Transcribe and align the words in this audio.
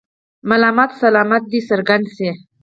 ملامت 0.49 0.89
او 0.95 0.99
سلامت 1.03 1.43
دې 1.51 1.59
څرګند 1.69 2.05
شي. 2.15 2.29